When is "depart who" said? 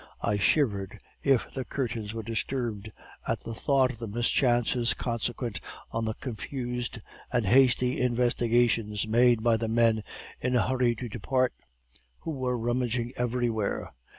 11.07-12.31